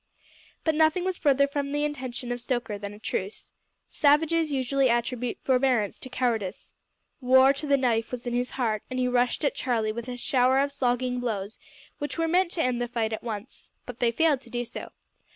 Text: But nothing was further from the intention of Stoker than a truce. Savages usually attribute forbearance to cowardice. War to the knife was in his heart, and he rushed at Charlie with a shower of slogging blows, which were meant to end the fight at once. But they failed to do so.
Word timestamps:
But 0.63 0.73
nothing 0.73 1.03
was 1.03 1.19
further 1.19 1.47
from 1.47 1.71
the 1.71 1.85
intention 1.85 2.31
of 2.31 2.41
Stoker 2.41 2.79
than 2.79 2.91
a 2.91 2.97
truce. 2.97 3.51
Savages 3.87 4.51
usually 4.51 4.89
attribute 4.89 5.37
forbearance 5.43 5.99
to 5.99 6.09
cowardice. 6.09 6.73
War 7.21 7.53
to 7.53 7.67
the 7.67 7.77
knife 7.77 8.09
was 8.09 8.25
in 8.25 8.33
his 8.33 8.49
heart, 8.49 8.81
and 8.89 8.97
he 8.97 9.07
rushed 9.07 9.43
at 9.43 9.53
Charlie 9.53 9.91
with 9.91 10.07
a 10.09 10.17
shower 10.17 10.57
of 10.57 10.71
slogging 10.71 11.19
blows, 11.19 11.59
which 11.99 12.17
were 12.17 12.27
meant 12.27 12.49
to 12.53 12.63
end 12.63 12.81
the 12.81 12.87
fight 12.87 13.13
at 13.13 13.21
once. 13.21 13.69
But 13.85 13.99
they 13.99 14.11
failed 14.11 14.41
to 14.41 14.49
do 14.49 14.65
so. 14.65 14.91